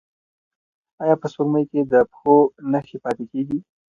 ایا 1.01 1.15
په 1.21 1.27
سپوږمۍ 1.31 1.63
کې 1.71 1.79
د 1.91 1.93
پښو 2.11 2.37
نښې 2.71 2.97
پاتې 3.03 3.23
کیږي؟ 3.31 3.59